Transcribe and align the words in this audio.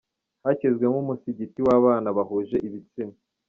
Hashyizweho 0.43 0.95
Umusigiti 1.03 1.59
w’ababana 1.65 2.09
bahuje 2.17 2.55
ibitsina 2.67 3.15